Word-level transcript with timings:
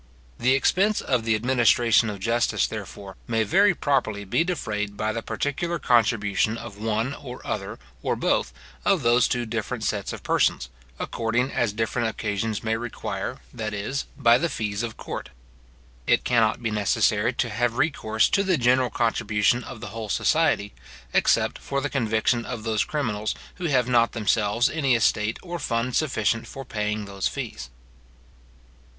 The 0.39 0.55
expense 0.55 0.99
of 0.99 1.25
the 1.25 1.35
administration 1.35 2.09
of 2.09 2.19
justice, 2.19 2.65
therefore, 2.65 3.17
may 3.27 3.43
very 3.43 3.75
properly 3.75 4.25
be 4.25 4.43
defrayed 4.43 4.97
by 4.97 5.11
the 5.13 5.21
particular 5.21 5.77
contribution 5.77 6.57
of 6.57 6.79
one 6.79 7.13
or 7.13 7.39
other, 7.45 7.77
or 8.01 8.15
both, 8.15 8.51
of 8.83 9.03
those 9.03 9.27
two 9.27 9.45
different 9.45 9.83
sets 9.83 10.11
of 10.11 10.23
persons, 10.23 10.69
according 10.97 11.51
as 11.51 11.71
different 11.71 12.07
occasions 12.07 12.63
may 12.63 12.75
require, 12.75 13.41
that 13.53 13.75
is, 13.75 14.05
by 14.17 14.39
the 14.39 14.49
fees 14.49 14.81
of 14.81 14.97
court. 14.97 15.29
It 16.07 16.23
cannot 16.23 16.63
be 16.63 16.71
necessary 16.71 17.31
to 17.33 17.51
have 17.51 17.77
recourse 17.77 18.27
to 18.29 18.41
the 18.41 18.57
general 18.57 18.89
contribution 18.89 19.63
of 19.63 19.81
the 19.81 19.89
whole 19.93 20.09
society, 20.09 20.73
except 21.13 21.59
for 21.59 21.79
the 21.79 21.91
conviction 21.91 22.43
of 22.43 22.63
those 22.63 22.83
criminals 22.83 23.35
who 23.57 23.65
have 23.65 23.87
not 23.87 24.13
themselves 24.13 24.67
any 24.67 24.95
estate 24.95 25.37
or 25.43 25.59
fund 25.59 25.95
sufficient 25.95 26.47
for 26.47 26.65
paying 26.65 27.05
those 27.05 27.27
fees. 27.27 27.69